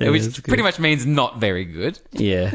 Yeah, 0.00 0.10
which 0.10 0.22
good. 0.34 0.44
pretty 0.44 0.62
much 0.62 0.78
means 0.78 1.04
not 1.06 1.38
very 1.40 1.64
good. 1.64 1.98
yeah 2.12 2.54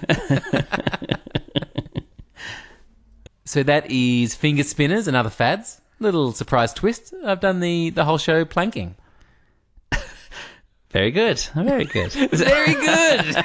So 3.46 3.64
that 3.64 3.90
is 3.92 4.34
finger 4.34 4.64
spinners 4.64 5.08
and 5.08 5.18
other 5.18 5.30
fads. 5.30 5.82
Little 6.00 6.32
surprise 6.32 6.74
twist. 6.74 7.14
I've 7.26 7.42
done 7.42 7.60
the 7.60 7.90
the 7.90 8.06
whole 8.06 8.18
show 8.18 8.46
planking. 8.46 8.96
Very 10.92 11.12
good 11.12 11.40
very 11.56 11.86
good 11.86 12.12
Very 12.32 12.74
good. 12.74 13.36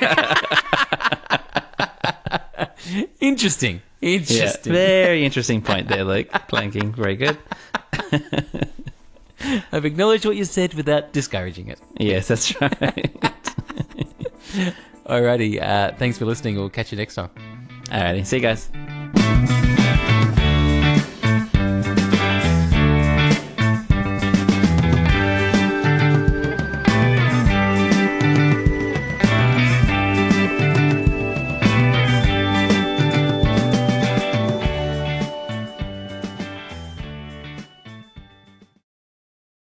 Interesting. 3.21 3.83
yeah, 4.01 4.11
Interesting. 4.11 4.73
very 4.73 5.25
interesting 5.25 5.63
point 5.63 5.89
there 5.89 6.05
luke 6.05 6.29
planking 6.49 6.93
very 6.95 7.17
good 7.17 7.37
I've 9.73 9.85
acknowledged 9.85 10.25
what 10.25 10.37
you 10.37 10.45
said 10.45 10.75
without 10.75 11.13
discouraging 11.13 11.69
it. 11.69 11.79
yes 11.99 12.29
that's 12.29 12.59
right 12.61 13.13
Alrighty. 15.07 15.63
Uh, 15.63 15.93
thanks 15.97 16.19
for 16.19 16.25
listening. 16.25 16.57
We'll 16.57 16.69
catch 16.71 16.91
you 16.91 16.99
next 16.99 17.15
time. 17.15 17.31
alrighty 17.91 18.27
see 18.27 18.37
you 18.37 18.43
guys 18.43 18.69